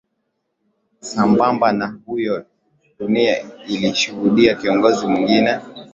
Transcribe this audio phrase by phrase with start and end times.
[1.01, 2.45] sambabmba na huyo
[2.99, 5.59] dunia ilishuhudia kiongozi mwingine